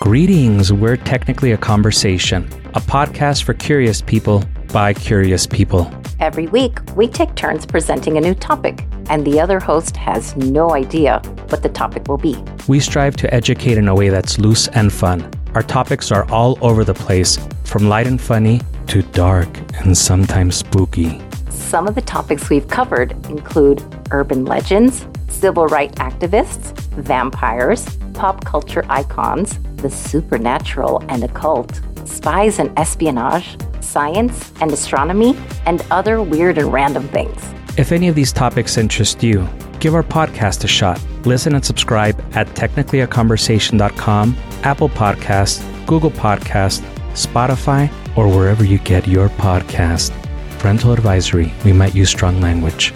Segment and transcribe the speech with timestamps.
[0.00, 5.90] Greetings, we're Technically a Conversation, a podcast for curious people by curious people.
[6.20, 10.72] Every week, we take turns presenting a new topic, and the other host has no
[10.72, 12.36] idea what the topic will be.
[12.68, 15.28] We strive to educate in a way that's loose and fun.
[15.54, 19.48] Our topics are all over the place, from light and funny to dark
[19.80, 21.20] and sometimes spooky.
[21.50, 27.84] Some of the topics we've covered include urban legends, civil rights activists, vampires,
[28.14, 36.22] pop culture icons, the supernatural and occult, spies and espionage, science and astronomy, and other
[36.22, 37.40] weird and random things.
[37.76, 39.48] If any of these topics interest you,
[39.80, 41.00] give our podcast a shot.
[41.24, 46.80] Listen and subscribe at technicallyaconversation.com, Apple Podcast, Google Podcast,
[47.12, 50.12] Spotify, or wherever you get your podcast.
[50.58, 52.92] Parental advisory, we might use strong language.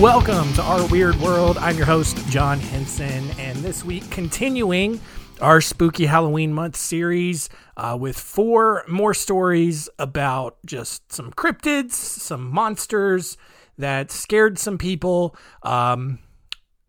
[0.00, 1.56] Welcome to our weird world.
[1.56, 5.00] I'm your host, John Hinson, and this week continuing
[5.40, 12.50] our spooky Halloween month series uh, with four more stories about just some cryptids, some
[12.50, 13.38] monsters
[13.78, 15.34] that scared some people.
[15.62, 16.18] Um,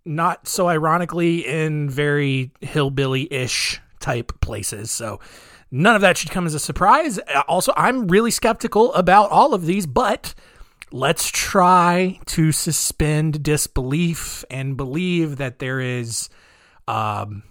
[0.03, 4.91] not so ironically in very hillbilly ish type places.
[4.91, 5.21] So
[5.71, 7.19] none of that should come as a surprise.
[7.19, 10.35] Uh, Also, I'm really skeptical about all of these, but
[10.91, 16.29] let's try to suspend disbelief and believe that there is
[16.87, 17.43] um,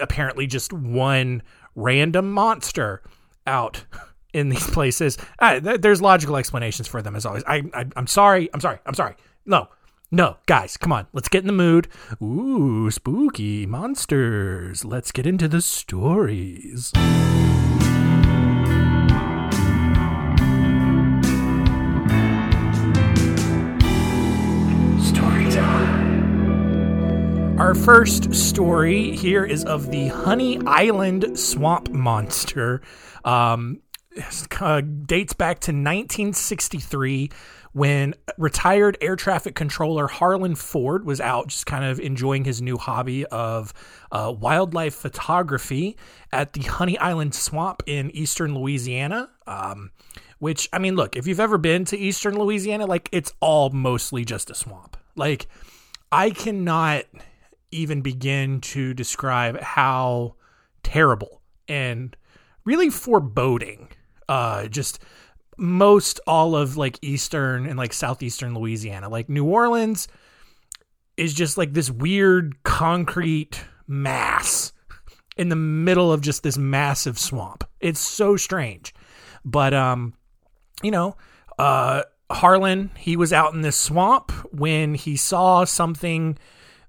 [0.00, 1.42] apparently just one
[1.74, 3.02] random monster
[3.46, 3.84] out
[4.32, 5.18] in these places.
[5.38, 7.44] Uh, th- there's logical explanations for them as always.
[7.46, 8.48] I, I I'm sorry.
[8.52, 8.78] I'm sorry.
[8.86, 9.16] I'm sorry.
[9.46, 9.68] No.
[10.10, 11.06] No, guys, come on.
[11.12, 11.86] Let's get in the mood.
[12.22, 14.82] Ooh, spooky monsters.
[14.82, 16.92] Let's get into the stories.
[27.58, 32.82] Our first story here is of the Honey Island Swamp Monster.
[33.24, 33.80] Um,
[34.60, 37.30] uh, dates back to 1963
[37.72, 42.78] when retired air traffic controller Harlan Ford was out just kind of enjoying his new
[42.78, 43.74] hobby of
[44.12, 45.96] uh, wildlife photography
[46.30, 49.30] at the Honey Island Swamp in eastern Louisiana.
[49.48, 49.90] Um,
[50.38, 54.24] which, I mean, look, if you've ever been to eastern Louisiana, like it's all mostly
[54.24, 54.96] just a swamp.
[55.16, 55.48] Like,
[56.12, 57.04] I cannot
[57.70, 60.34] even begin to describe how
[60.82, 62.16] terrible and
[62.64, 63.88] really foreboding
[64.28, 65.00] uh just
[65.58, 69.08] most all of like eastern and like southeastern Louisiana.
[69.08, 70.08] Like New Orleans
[71.16, 74.72] is just like this weird concrete mass
[75.36, 77.64] in the middle of just this massive swamp.
[77.80, 78.94] It's so strange.
[79.44, 80.14] But um
[80.82, 81.16] you know
[81.58, 86.38] uh Harlan he was out in this swamp when he saw something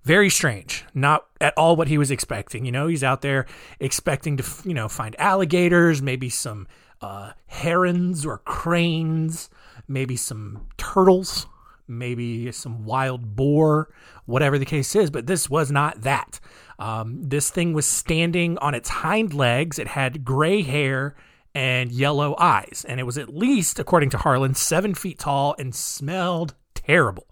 [0.04, 0.86] very strange.
[0.94, 2.88] Not at all what he was expecting you know?
[2.88, 3.46] He's out there
[3.80, 6.68] expecting to you know find alligators maybe some
[7.02, 9.50] uh, herons or cranes
[9.88, 11.48] maybe some turtles
[11.88, 13.90] maybe some wild boar
[14.26, 15.10] whatever the case is.
[15.10, 16.40] But this was not that.
[16.78, 19.80] Um, this thing was standing on its hind legs.
[19.80, 21.16] It had gray hair
[21.56, 22.86] and yellow eyes.
[22.88, 27.28] And it was at least according to harlan seven feet tall and smelled terrible.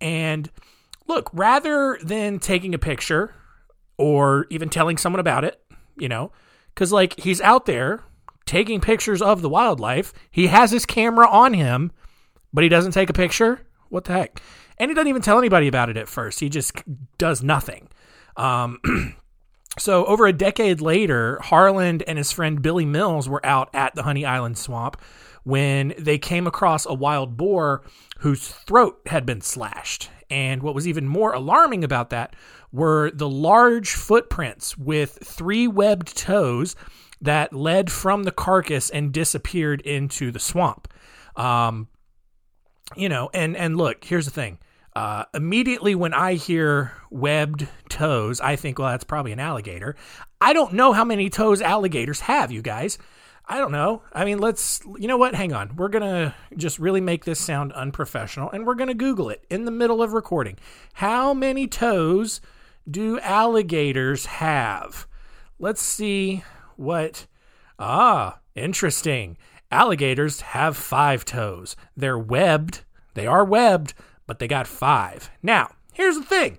[0.00, 0.50] And
[1.06, 3.34] look, rather than taking a picture
[3.96, 5.60] or even telling someone about it,
[5.96, 6.32] you know,
[6.74, 8.02] because like he's out there
[8.46, 11.92] taking pictures of the wildlife, he has his camera on him,
[12.52, 13.60] but he doesn't take a picture.
[13.88, 14.40] What the heck?
[14.78, 16.40] And he doesn't even tell anybody about it at first.
[16.40, 16.82] He just
[17.16, 17.88] does nothing.
[18.36, 18.80] Um,
[19.78, 24.02] so over a decade later, Harland and his friend Billy Mills were out at the
[24.02, 25.00] Honey Island Swamp
[25.44, 27.82] when they came across a wild boar
[28.18, 30.10] whose throat had been slashed.
[30.30, 32.34] And what was even more alarming about that
[32.72, 36.74] were the large footprints with three webbed toes
[37.20, 40.92] that led from the carcass and disappeared into the swamp.
[41.36, 41.88] Um,
[42.96, 44.58] you know, and and look, here's the thing.
[44.94, 49.96] Uh, immediately when I hear webbed toes, I think, well, that's probably an alligator.
[50.40, 52.98] I don't know how many toes alligators have, you guys.
[53.46, 54.02] I don't know.
[54.12, 55.34] I mean, let's, you know what?
[55.34, 55.76] Hang on.
[55.76, 59.44] We're going to just really make this sound unprofessional and we're going to Google it
[59.50, 60.56] in the middle of recording.
[60.94, 62.40] How many toes
[62.90, 65.06] do alligators have?
[65.58, 66.42] Let's see
[66.76, 67.26] what.
[67.78, 69.36] Ah, interesting.
[69.70, 71.76] Alligators have five toes.
[71.96, 72.82] They're webbed.
[73.14, 73.92] They are webbed,
[74.26, 75.30] but they got five.
[75.42, 76.58] Now, here's the thing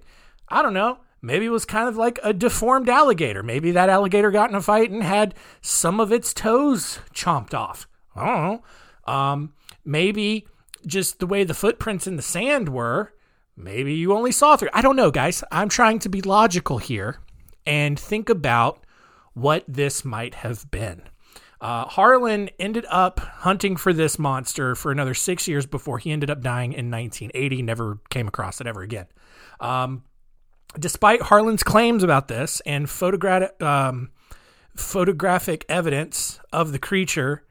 [0.50, 1.00] I don't know.
[1.26, 3.42] Maybe it was kind of like a deformed alligator.
[3.42, 7.88] Maybe that alligator got in a fight and had some of its toes chomped off.
[8.16, 9.12] I don't know.
[9.12, 10.46] Um, maybe
[10.86, 13.12] just the way the footprints in the sand were,
[13.58, 14.70] maybe you only saw three.
[14.72, 15.44] I don't know, guys.
[15.52, 17.18] I'm trying to be logical here
[17.66, 18.86] and think about
[19.34, 21.02] what this might have been.
[21.60, 26.30] Uh, Harlan ended up hunting for this monster for another six years before he ended
[26.30, 27.64] up dying in 1980.
[27.64, 29.08] Never came across it ever again.
[29.60, 30.04] Um,
[30.80, 34.10] despite Harlan's claims about this and photographic um,
[34.76, 37.44] photographic evidence of the creature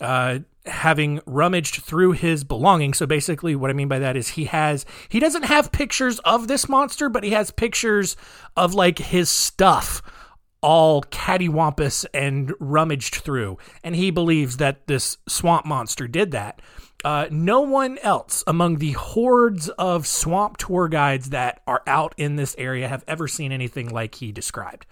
[0.00, 2.98] uh, having rummaged through his belongings.
[2.98, 6.48] So basically, what I mean by that is he has he doesn't have pictures of
[6.48, 8.16] this monster, but he has pictures
[8.56, 10.02] of like his stuff
[10.60, 13.58] all cattywampus and rummaged through.
[13.84, 16.60] And he believes that this swamp monster did that.
[17.04, 22.36] Uh, no one else among the hordes of swamp tour guides that are out in
[22.36, 24.84] this area have ever seen anything like he described.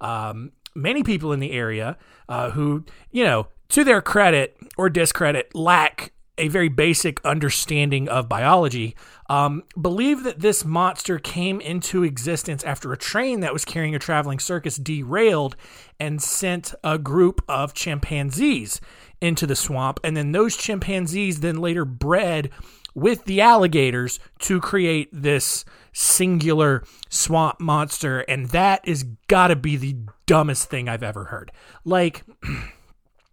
[0.00, 1.96] Um, many people in the area
[2.28, 8.28] uh, who, you know, to their credit or discredit, lack a very basic understanding of
[8.28, 8.96] biology,
[9.28, 13.98] um, believe that this monster came into existence after a train that was carrying a
[13.98, 15.56] traveling circus derailed
[16.00, 18.80] and sent a group of chimpanzees
[19.20, 20.00] into the swamp.
[20.02, 22.50] And then those chimpanzees then later bred
[22.94, 28.20] with the alligators to create this singular swamp monster.
[28.20, 29.96] And that is gotta be the
[30.26, 31.52] dumbest thing I've ever heard.
[31.84, 32.22] Like,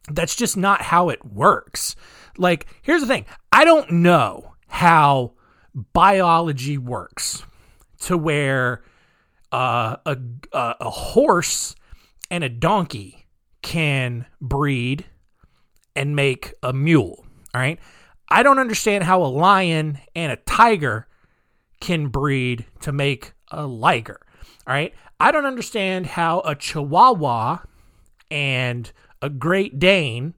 [0.09, 1.95] that's just not how it works.
[2.38, 5.33] Like, here's the thing I don't know how
[5.94, 7.44] biology works
[8.01, 8.83] to where
[9.51, 10.18] uh, a,
[10.53, 11.75] a, a horse
[12.30, 13.27] and a donkey
[13.62, 15.06] can breed
[15.95, 17.25] and make a mule.
[17.54, 17.80] All right.
[18.30, 21.07] I don't understand how a lion and a tiger
[21.81, 24.19] can breed to make a liger.
[24.65, 24.94] All right.
[25.19, 27.59] I don't understand how a chihuahua
[28.31, 30.33] and a Great Dane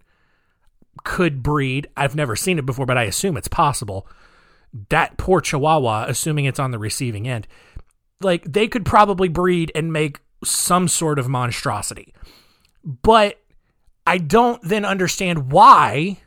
[1.03, 1.87] could breed.
[1.97, 4.07] I've never seen it before, but I assume it's possible.
[4.89, 7.47] That poor Chihuahua, assuming it's on the receiving end,
[8.21, 12.13] like they could probably breed and make some sort of monstrosity.
[12.83, 13.39] But
[14.05, 16.17] I don't then understand why,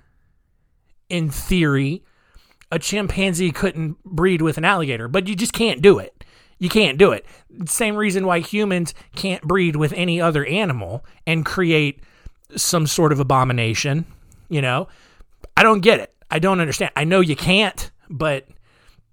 [1.08, 2.04] in theory,
[2.70, 6.24] a chimpanzee couldn't breed with an alligator, but you just can't do it.
[6.58, 7.26] You can't do it.
[7.66, 12.00] Same reason why humans can't breed with any other animal and create
[12.54, 14.06] some sort of abomination
[14.48, 14.88] you know,
[15.56, 16.14] I don't get it.
[16.30, 16.92] I don't understand.
[16.96, 18.46] I know you can't, but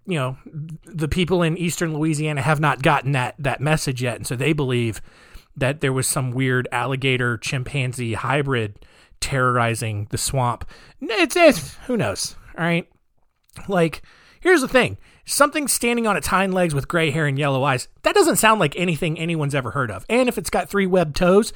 [0.06, 0.38] you know,
[0.85, 4.53] the people in eastern Louisiana have not gotten that that message yet, and so they
[4.53, 5.01] believe
[5.56, 8.85] that there was some weird alligator chimpanzee hybrid
[9.21, 10.68] terrorizing the swamp.
[11.00, 12.89] It's, it's who knows, all right?
[13.68, 14.01] Like,
[14.41, 17.88] here's the thing: something standing on its hind legs with gray hair and yellow eyes.
[18.01, 20.06] That doesn't sound like anything anyone's ever heard of.
[20.09, 21.53] And if it's got three webbed toes,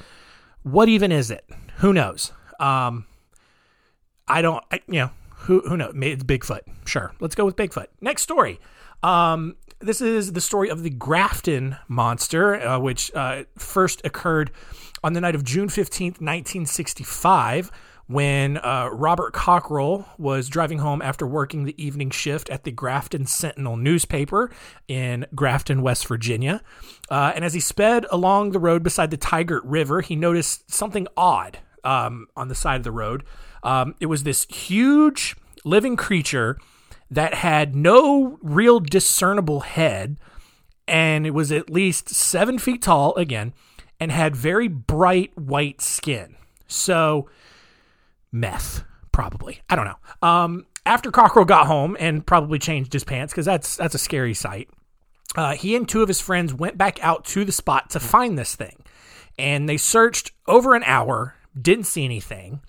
[0.62, 1.44] what even is it?
[1.78, 2.32] Who knows?
[2.60, 3.06] Um,
[4.26, 5.94] I don't, I, you know, who who knows?
[5.96, 6.62] It's Bigfoot.
[6.84, 7.86] Sure, let's go with Bigfoot.
[8.00, 8.60] Next story.
[9.02, 14.50] Um, this is the story of the Grafton monster, uh, which uh, first occurred
[15.04, 17.70] on the night of June fifteenth, nineteen sixty-five.
[18.10, 23.26] When uh, Robert Cockrell was driving home after working the evening shift at the Grafton
[23.26, 24.50] Sentinel newspaper
[24.88, 26.62] in Grafton, West Virginia.
[27.10, 31.06] Uh, and as he sped along the road beside the Tygart River, he noticed something
[31.18, 33.24] odd um, on the side of the road.
[33.62, 36.58] Um, it was this huge living creature
[37.10, 40.18] that had no real discernible head,
[40.86, 43.54] and it was at least seven feet tall again,
[43.98, 46.36] and had very bright white skin.
[46.66, 47.30] So,
[48.30, 49.62] meth, probably.
[49.70, 50.28] I don't know.
[50.28, 54.34] Um, after Cockrell got home and probably changed his pants because that's that's a scary
[54.34, 54.68] sight.
[55.34, 58.38] Uh, he and two of his friends went back out to the spot to find
[58.38, 58.82] this thing,
[59.38, 62.60] and they searched over an hour, didn't see anything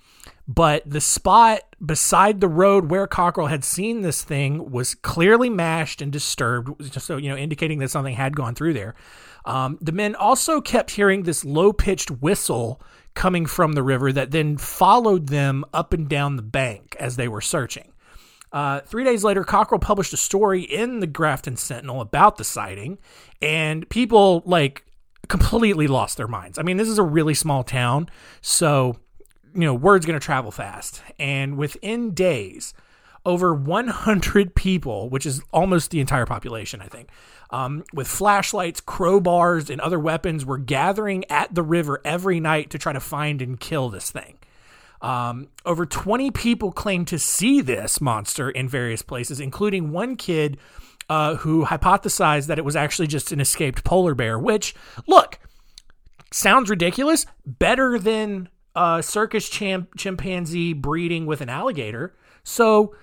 [0.49, 6.01] but the spot beside the road where Cockrell had seen this thing was clearly mashed
[6.01, 8.95] and disturbed, so you know, indicating that something had gone through there.
[9.45, 12.81] Um, the men also kept hearing this low pitched whistle
[13.13, 17.27] coming from the river that then followed them up and down the bank as they
[17.27, 17.93] were searching.
[18.51, 22.97] Uh, three days later, Cockrell published a story in the Grafton Sentinel about the sighting,
[23.39, 24.83] and people like
[25.29, 26.59] completely lost their minds.
[26.59, 28.09] I mean, this is a really small town,
[28.41, 28.97] so
[29.53, 31.01] you know, word's going to travel fast.
[31.17, 32.73] And within days,
[33.25, 37.09] over 100 people, which is almost the entire population, I think,
[37.51, 42.77] um, with flashlights, crowbars, and other weapons, were gathering at the river every night to
[42.77, 44.37] try to find and kill this thing.
[45.01, 50.57] Um, over 20 people claim to see this monster in various places, including one kid
[51.09, 54.75] uh, who hypothesized that it was actually just an escaped polar bear, which,
[55.07, 55.39] look,
[56.31, 57.25] sounds ridiculous.
[57.45, 62.15] Better than a circus champ- chimpanzee breeding with an alligator.
[62.43, 62.95] So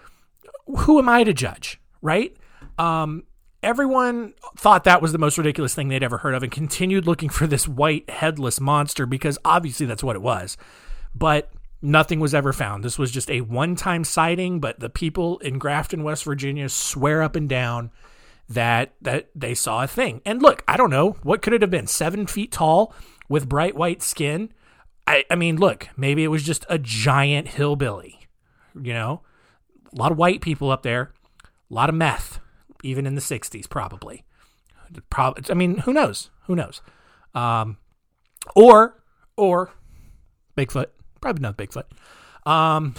[0.66, 2.36] who am I to judge, right?
[2.78, 3.24] Um,
[3.62, 7.28] everyone thought that was the most ridiculous thing they'd ever heard of and continued looking
[7.28, 10.56] for this white headless monster because obviously that's what it was.
[11.14, 11.50] But
[11.82, 12.84] nothing was ever found.
[12.84, 17.22] This was just a one time sighting, but the people in Grafton, West Virginia swear
[17.22, 17.90] up and down
[18.48, 20.20] that that they saw a thing.
[20.24, 21.86] And look, I don't know, what could it have been?
[21.86, 22.94] Seven feet tall
[23.28, 24.52] with bright white skin?
[25.06, 28.20] I, I mean, look, maybe it was just a giant hillbilly.
[28.80, 29.22] You know?
[29.92, 31.12] A lot of white people up there,
[31.70, 32.40] a lot of meth,
[32.82, 34.24] even in the 60s, probably.
[35.10, 36.30] Probably, I mean, who knows?
[36.46, 36.82] Who knows?
[37.34, 37.78] Um,
[38.54, 39.02] or,
[39.36, 39.70] or
[40.56, 40.86] Bigfoot,
[41.26, 41.84] probably not Bigfoot.
[42.48, 42.94] Um,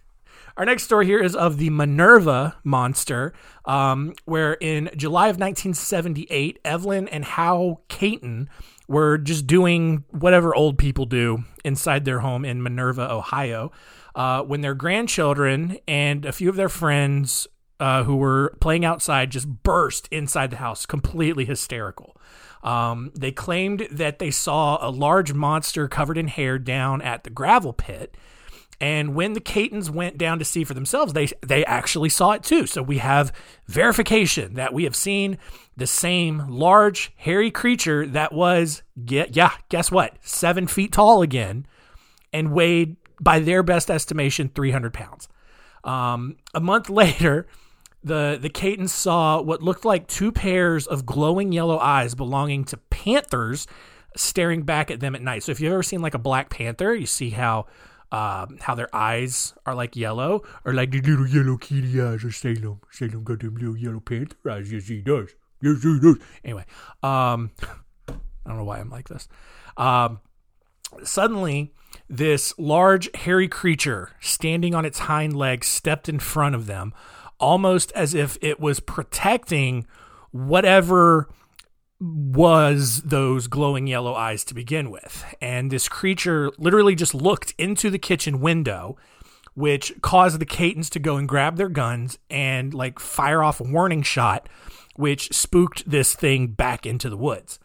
[0.56, 3.34] our next story here is of the Minerva monster,
[3.66, 8.48] um, where in July of 1978, Evelyn and Hal Caton
[8.88, 13.72] were just doing whatever old people do inside their home in Minerva, Ohio
[14.14, 17.46] uh, when their grandchildren and a few of their friends
[17.78, 22.16] uh, who were playing outside just burst inside the house, completely hysterical.
[22.66, 27.30] Um, they claimed that they saw a large monster covered in hair down at the
[27.30, 28.16] gravel pit.
[28.80, 32.42] And when the Catons went down to see for themselves, they they actually saw it
[32.42, 32.66] too.
[32.66, 33.32] So we have
[33.68, 35.38] verification that we have seen
[35.76, 41.66] the same large, hairy creature that was, yeah, guess what, seven feet tall again,
[42.32, 45.28] and weighed by their best estimation, 300 pounds.
[45.84, 47.46] Um, a month later,
[48.06, 52.76] the the Catons saw what looked like two pairs of glowing yellow eyes belonging to
[52.76, 53.66] panthers
[54.16, 55.42] staring back at them at night.
[55.42, 57.66] So if you've ever seen like a black panther, you see how
[58.12, 62.34] um, how their eyes are like yellow, or like the little yellow kitty eyes of
[62.34, 62.80] Salem.
[62.92, 64.72] Salem got them little yellow panther eyes.
[64.72, 65.34] Yes, he does.
[65.60, 66.16] Yes, he does.
[66.44, 66.64] Anyway,
[67.02, 67.50] um,
[68.08, 68.14] I
[68.46, 69.26] don't know why I'm like this.
[69.76, 70.20] Um,
[71.02, 71.74] suddenly,
[72.08, 76.94] this large, hairy creature standing on its hind legs stepped in front of them,
[77.38, 79.86] almost as if it was protecting
[80.30, 81.28] whatever
[81.98, 85.24] was those glowing yellow eyes to begin with.
[85.40, 88.96] And this creature literally just looked into the kitchen window,
[89.54, 93.64] which caused the Catons to go and grab their guns and like fire off a
[93.64, 94.48] warning shot,
[94.96, 97.58] which spooked this thing back into the woods.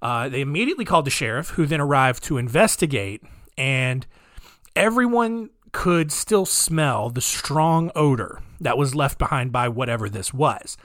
[0.00, 3.22] Uh, they immediately called the sheriff, who then arrived to investigate
[3.58, 4.06] and
[4.74, 10.78] everyone could still smell the strong odor that was left behind by whatever this was.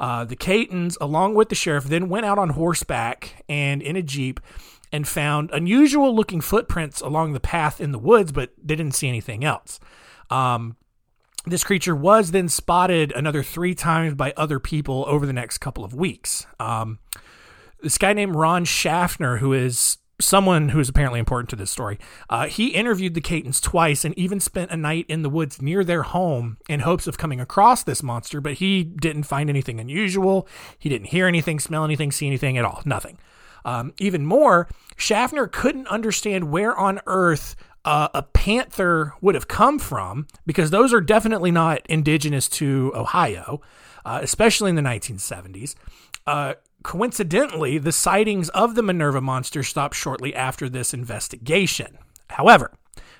[0.00, 4.00] Uh, the Catons, along with the sheriff, then went out on horseback and in a
[4.00, 4.40] jeep
[4.90, 9.06] and found unusual looking footprints along the path in the woods, but they didn't see
[9.06, 9.78] anything else.
[10.30, 10.76] Um,
[11.44, 15.84] this creature was then spotted another three times by other people over the next couple
[15.84, 16.46] of weeks.
[16.58, 17.00] Um,
[17.82, 21.98] this guy named Ron Schaffner, who is someone who is apparently important to this story.
[22.28, 25.84] Uh, he interviewed the Catons twice and even spent a night in the woods near
[25.84, 30.48] their home in hopes of coming across this monster, but he didn't find anything unusual.
[30.78, 32.82] He didn't hear anything, smell anything, see anything at all.
[32.84, 33.18] Nothing.
[33.64, 39.78] Um, even more, Schaffner couldn't understand where on earth uh, a panther would have come
[39.78, 43.60] from because those are definitely not indigenous to Ohio,
[44.04, 45.74] uh, especially in the 1970s.
[46.26, 51.98] Uh, coincidentally, the sightings of the Minerva monster stopped shortly after this investigation.
[52.30, 52.72] However,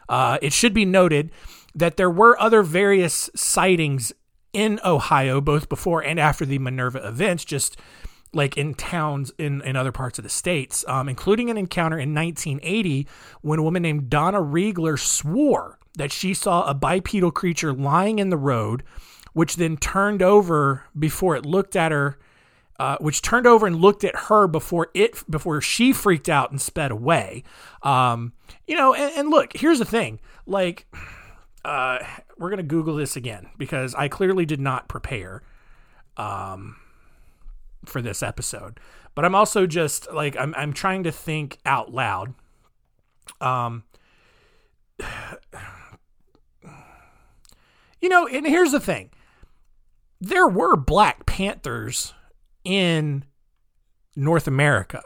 [0.08, 1.30] uh, it should be noted
[1.74, 4.12] that there were other various sightings
[4.52, 7.76] in Ohio, both before and after the Minerva events, just
[8.32, 12.14] like in towns in, in other parts of the states, um, including an encounter in
[12.14, 13.06] 1980
[13.40, 18.28] when a woman named Donna Riegler swore that she saw a bipedal creature lying in
[18.28, 18.82] the road,
[19.32, 22.18] which then turned over before it looked at her
[22.78, 26.60] uh, which turned over and looked at her before it before she freaked out and
[26.60, 27.42] sped away.
[27.82, 28.32] Um,
[28.66, 30.86] you know, and, and, look, here's the thing: like,
[31.64, 31.98] uh,
[32.38, 35.42] we're gonna Google this again because I clearly did not prepare
[36.16, 36.76] um,
[37.84, 38.78] for this episode,
[39.14, 42.34] but I'm also just like I'm I'm trying to think out loud.
[43.40, 43.84] Um.
[48.00, 49.10] You know, and here's the thing.
[50.20, 52.14] There were Black Panthers
[52.68, 53.24] in
[54.14, 55.02] North America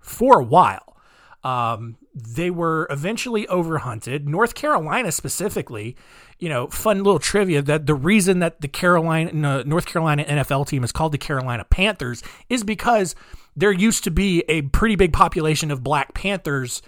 [0.00, 0.96] for a while.
[1.42, 4.26] Um, they were eventually overhunted.
[4.26, 5.96] North Carolina specifically,
[6.38, 10.84] you know, fun little trivia that the reason that the Carolina North Carolina NFL team
[10.84, 13.14] is called the Carolina Panthers is because
[13.54, 16.82] there used to be a pretty big population of Black Panthers,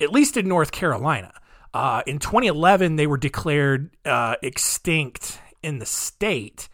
[0.00, 1.32] at least in North Carolina.
[1.74, 6.68] Uh, in 2011, they were declared uh, extinct in the state.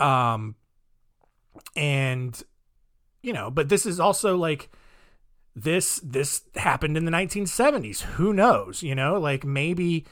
[0.00, 0.56] Um,
[1.76, 2.42] and
[3.22, 4.70] you know but this is also like
[5.56, 8.02] this this happened in the 1970s.
[8.02, 8.82] Who knows?
[8.82, 10.04] You know, like maybe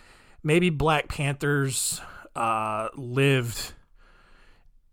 [0.43, 2.01] maybe Black Panthers
[2.37, 3.73] uh, lived,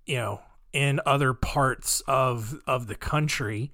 [0.05, 0.41] you know,
[0.73, 3.71] in other parts of of the country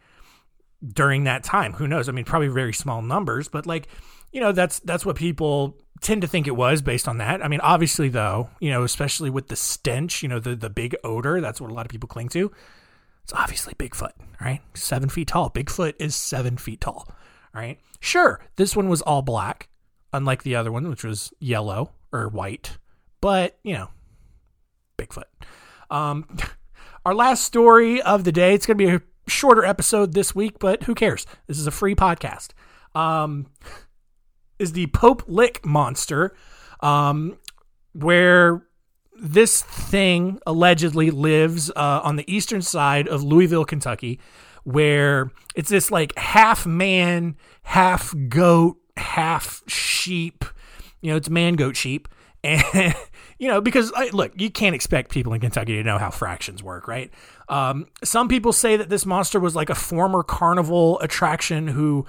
[0.86, 1.74] during that time.
[1.74, 2.10] Who knows?
[2.10, 3.88] I mean, probably very small numbers, but like,
[4.32, 7.44] you know, that's that's what people tend to think it was based on that.
[7.44, 10.94] I mean, obviously though, you know, especially with the stench, you know, the the big
[11.06, 12.52] odor, that's what a lot of people cling to.
[13.26, 14.62] It's obviously Bigfoot, right?
[14.76, 15.50] Seven feet tall.
[15.50, 17.08] Bigfoot is seven feet tall,
[17.56, 17.80] right?
[18.00, 19.68] Sure, this one was all black,
[20.14, 22.78] unlike the other one, which was yellow or white.
[23.22, 23.90] But, you know,
[25.00, 25.24] Bigfoot.
[25.90, 26.38] Um,
[27.06, 30.60] our last story of the day, it's going to be a shorter episode this week,
[30.60, 31.26] but who cares?
[31.48, 32.50] This is a free podcast.
[32.94, 33.48] Um,
[34.60, 36.36] is the Pope Lick monster,
[36.82, 37.40] um,
[37.94, 38.68] where
[39.20, 44.20] this thing allegedly lives uh, on the eastern side of Louisville, Kentucky,
[44.64, 50.44] where it's this like half man, half goat, half sheep.
[51.02, 52.08] You know, it's man, goat, sheep.
[52.46, 52.94] And,
[53.40, 56.88] you know, because look, you can't expect people in Kentucky to know how fractions work,
[56.88, 57.10] right?
[57.50, 62.06] Um, some people say that this monster was like a former carnival attraction who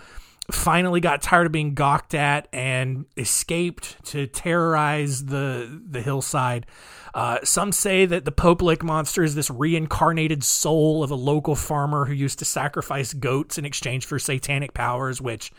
[0.50, 6.67] finally got tired of being gawked at and escaped to terrorize the the hillside.
[7.15, 11.57] Uh, some say that the Pope Lick monster is this reincarnated soul of a local
[11.57, 15.50] farmer who used to sacrifice goats in exchange for satanic powers, which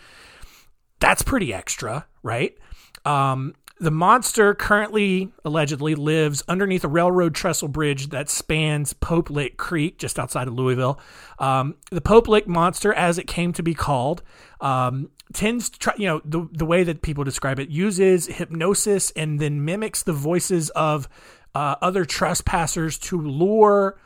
[1.00, 2.58] that's pretty extra, right?
[3.06, 9.58] Um, the monster currently allegedly lives underneath a railroad trestle bridge that spans Pope Lick
[9.58, 11.00] Creek just outside of Louisville.
[11.40, 14.24] Um, the Pope Lick monster, as it came to be called,
[14.62, 19.12] um, tends to try, you know, the, the way that people describe it, uses hypnosis
[19.12, 21.08] and then mimics the voices of
[21.54, 23.98] uh, other trespassers to lure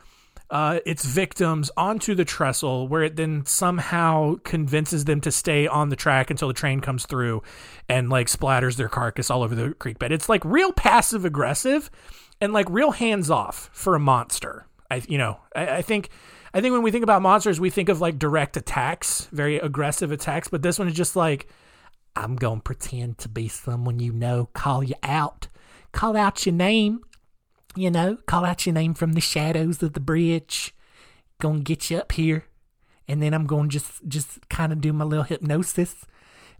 [0.52, 5.88] uh, its victims onto the trestle, where it then somehow convinces them to stay on
[5.88, 7.42] the track until the train comes through
[7.88, 10.12] and like splatters their carcass all over the creek bed.
[10.12, 11.90] It's like real passive aggressive
[12.38, 14.66] and like real hands off for a monster.
[14.90, 16.10] I, you know, I, I think.
[16.54, 20.12] I think when we think about monsters, we think of like direct attacks, very aggressive
[20.12, 21.48] attacks, but this one is just like,
[22.14, 25.48] I'm going to pretend to be someone you know, call you out,
[25.92, 27.00] call out your name,
[27.74, 30.74] you know, call out your name from the shadows of the bridge.
[31.40, 32.44] Gonna get you up here.
[33.08, 36.06] And then I'm gonna just just kind of do my little hypnosis.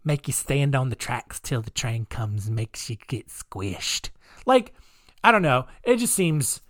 [0.04, 4.10] Make you stand on the tracks till the train comes and makes you get squished.
[4.46, 4.74] Like,
[5.22, 5.66] I don't know.
[5.84, 6.60] It just seems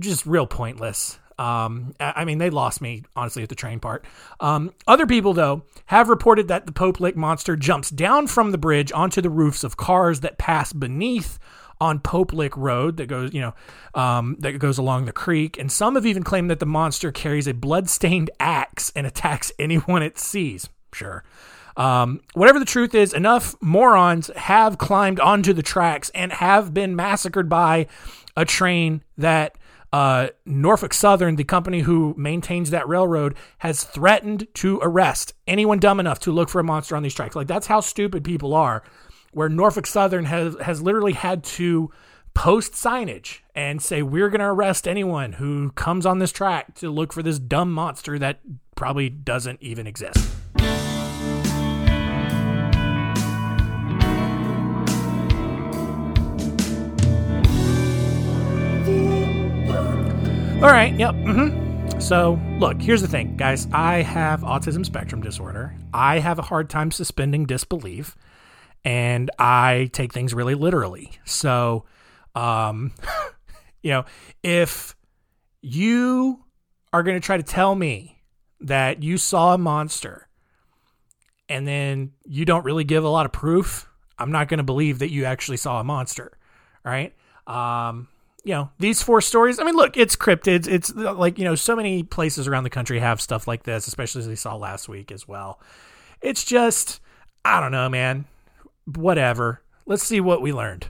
[0.00, 1.20] just real pointless.
[1.38, 4.04] Um, I mean, they lost me honestly at the train part.
[4.40, 8.58] Um, other people though have reported that the Pope Lick monster jumps down from the
[8.58, 11.38] bridge onto the roofs of cars that pass beneath
[11.84, 13.54] on Pope Lick Road that goes, you know,
[13.94, 15.58] um, that goes along the creek.
[15.58, 20.02] And some have even claimed that the monster carries a blood-stained axe and attacks anyone
[20.02, 20.68] it sees.
[20.92, 21.24] Sure.
[21.76, 26.94] Um, whatever the truth is, enough morons have climbed onto the tracks and have been
[26.94, 27.88] massacred by
[28.36, 29.56] a train that
[29.92, 36.00] uh, Norfolk Southern, the company who maintains that railroad, has threatened to arrest anyone dumb
[36.00, 37.36] enough to look for a monster on these tracks.
[37.36, 38.82] Like that's how stupid people are
[39.34, 41.90] where Norfolk Southern has has literally had to
[42.34, 46.90] post signage and say we're going to arrest anyone who comes on this track to
[46.90, 48.40] look for this dumb monster that
[48.76, 50.18] probably doesn't even exist.
[60.56, 61.14] All right, yep.
[61.14, 62.00] Mm-hmm.
[62.00, 63.68] So, look, here's the thing, guys.
[63.72, 65.74] I have autism spectrum disorder.
[65.92, 68.16] I have a hard time suspending disbelief
[68.84, 71.12] and I take things really literally.
[71.24, 71.84] So,
[72.34, 72.92] um,
[73.82, 74.04] you know,
[74.42, 74.94] if
[75.62, 76.44] you
[76.92, 78.22] are going to try to tell me
[78.60, 80.28] that you saw a monster
[81.48, 84.98] and then you don't really give a lot of proof, I'm not going to believe
[85.00, 86.36] that you actually saw a monster.
[86.84, 87.14] Right.
[87.46, 88.08] Um,
[88.44, 90.68] you know, these four stories, I mean, look, it's cryptids.
[90.68, 94.20] It's like, you know, so many places around the country have stuff like this, especially
[94.20, 95.60] as we saw last week as well.
[96.20, 97.00] It's just,
[97.42, 98.26] I don't know, man
[98.86, 99.62] whatever.
[99.86, 100.88] Let's see what we learned.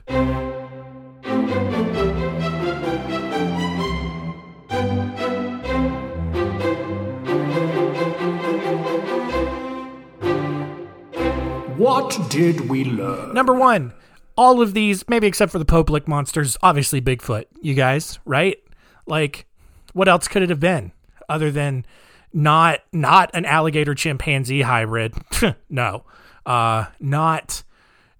[11.77, 13.33] What did we learn?
[13.33, 13.93] Number one,
[14.37, 18.57] all of these, maybe except for the Pope Lick monsters, obviously Bigfoot, you guys, right?
[19.05, 19.45] Like,
[19.93, 20.93] what else could it have been
[21.29, 21.85] other than
[22.33, 25.13] not not an alligator chimpanzee hybrid?
[25.69, 26.03] no.
[26.45, 27.63] Uh, not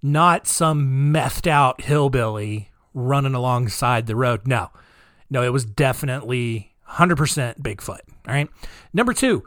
[0.05, 4.47] not some methed out hillbilly running alongside the road.
[4.47, 4.69] No,
[5.29, 7.99] no, it was definitely 100% Bigfoot.
[8.27, 8.47] All right.
[8.93, 9.43] Number two,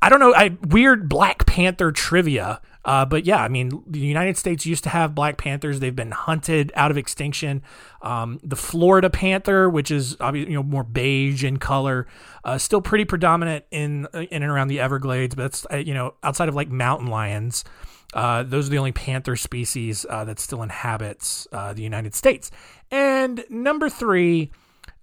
[0.00, 0.34] I don't know.
[0.34, 2.60] I weird Black Panther trivia.
[2.82, 5.80] Uh, but yeah, I mean, the United States used to have Black Panthers.
[5.80, 7.62] They've been hunted out of extinction.
[8.00, 12.06] Um, the Florida Panther, which is obviously you know more beige in color,
[12.42, 15.34] uh, still pretty predominant in in and around the Everglades.
[15.34, 17.64] But that's uh, you know outside of like mountain lions.
[18.12, 22.50] Uh, those are the only panther species uh, that still inhabits uh, the United States.
[22.90, 24.50] And number three,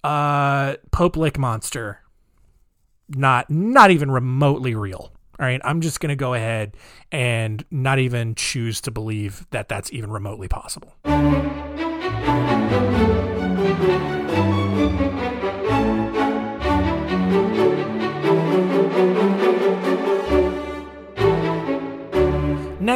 [0.04, 2.02] uh, Pope Lick Monster.
[3.10, 5.13] Not not even remotely real.
[5.39, 6.76] All right, I'm just going to go ahead
[7.12, 10.93] and not even choose to believe that that's even remotely possible.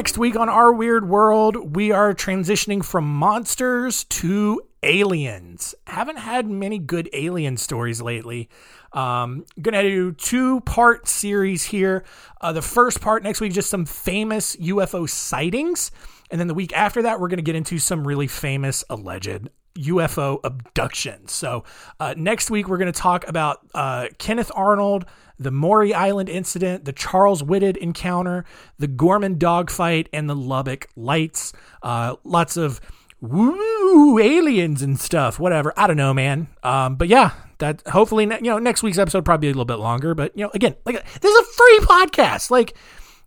[0.02, 5.76] Next week on Our Weird World, we are transitioning from monsters to aliens.
[5.86, 8.50] Haven't had many good alien stories lately.
[8.94, 12.04] Um, gonna do two part series here.
[12.42, 15.92] Uh, the first part next week, just some famous UFO sightings,
[16.32, 20.40] and then the week after that, we're gonna get into some really famous alleged UFO
[20.44, 21.32] abductions.
[21.32, 21.64] So
[22.00, 25.06] uh, next week, we're gonna talk about uh, Kenneth Arnold
[25.42, 28.46] the Maury Island incident, the Charles Whitted encounter,
[28.78, 31.52] the Gorman dogfight, and the Lubbock lights.
[31.82, 32.80] Uh, lots of
[33.22, 35.40] woo aliens and stuff.
[35.40, 35.74] Whatever.
[35.76, 36.48] I don't know, man.
[36.62, 40.14] Um, but yeah, that hopefully you know next week's episode probably a little bit longer.
[40.14, 42.52] But you know, again, like this is a free podcast.
[42.52, 42.76] Like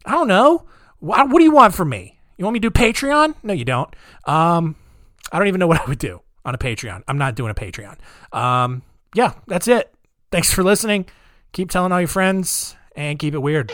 [0.07, 0.67] I don't know.
[1.01, 2.21] What, what do you want from me?
[2.39, 3.35] You want me to do Patreon?
[3.43, 3.95] No, you don't.
[4.25, 4.77] Um,
[5.33, 7.03] I don't even know what I would do on a Patreon.
[7.09, 7.97] I'm not doing a Patreon.
[8.33, 8.83] Um,
[9.15, 9.93] yeah, that's it.
[10.31, 11.07] Thanks for listening
[11.55, 13.73] keep telling all your friends and keep it weird.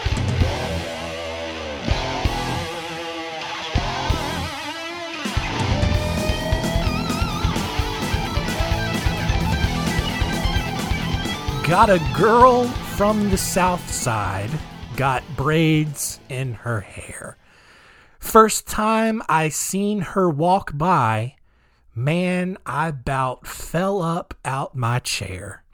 [11.66, 12.64] Got a girl
[12.96, 14.50] from the south side,
[14.96, 17.38] got braids in her hair.
[18.18, 21.36] First time I seen her walk by,
[21.94, 25.64] man, I bout fell up out my chair.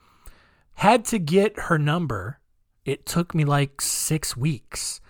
[0.75, 2.41] Had to get her number.
[2.85, 5.01] It took me like six weeks.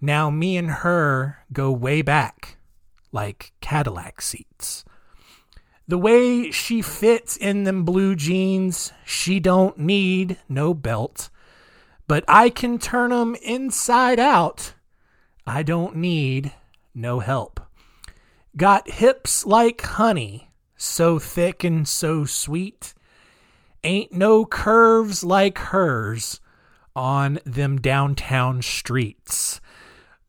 [0.00, 2.56] Now me and her go way back,
[3.12, 4.84] like Cadillac seats.
[5.86, 11.28] The way she fits in them blue jeans, she don't need no belt.
[12.08, 14.74] But I can turn 'em inside out.
[15.46, 16.52] I don't need
[16.94, 17.60] no help.
[18.56, 22.92] Got hips like honey, so thick and so sweet.
[23.82, 26.40] Ain't no curves like hers
[26.94, 29.60] on them downtown streets.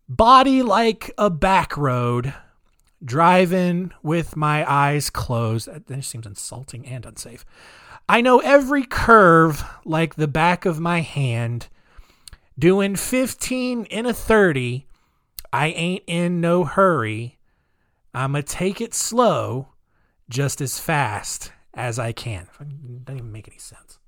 [0.08, 2.34] Body like a back road,
[3.04, 5.68] driving with my eyes closed.
[5.68, 7.46] That seems insulting and unsafe.
[8.08, 11.68] I know every curve like the back of my hand.
[12.58, 14.86] Doing 15 in a 30,
[15.52, 17.38] I ain't in no hurry.
[18.14, 19.70] I'ma take it slow,
[20.30, 22.48] just as fast as I can.
[22.60, 24.00] It doesn't even make any sense.